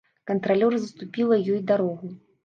[0.29, 2.11] Кантралёр заступіла ёй дарогу.